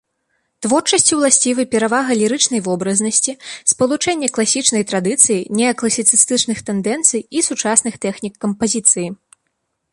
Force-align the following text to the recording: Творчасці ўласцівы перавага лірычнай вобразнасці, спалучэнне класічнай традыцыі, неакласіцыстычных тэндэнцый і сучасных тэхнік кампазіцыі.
Творчасці 0.65 1.13
ўласцівы 1.17 1.63
перавага 1.75 2.11
лірычнай 2.21 2.63
вобразнасці, 2.69 3.31
спалучэнне 3.73 4.31
класічнай 4.37 4.83
традыцыі, 4.95 5.39
неакласіцыстычных 5.61 6.57
тэндэнцый 6.71 7.21
і 7.39 7.47
сучасных 7.49 7.93
тэхнік 8.07 8.33
кампазіцыі. 8.47 9.07